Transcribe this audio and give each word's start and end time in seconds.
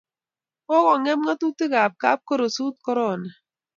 kokongem 0.67 1.19
nga'atutik 1.21 1.73
ab 1.83 1.93
kapkorosut 2.01 2.75
korona 2.85 3.29